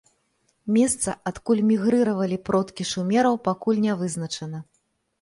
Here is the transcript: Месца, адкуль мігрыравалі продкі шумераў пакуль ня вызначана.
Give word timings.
Месца, 0.77 1.09
адкуль 1.33 1.61
мігрыравалі 1.69 2.41
продкі 2.51 2.91
шумераў 2.95 3.41
пакуль 3.49 3.83
ня 3.89 3.93
вызначана. 4.05 4.69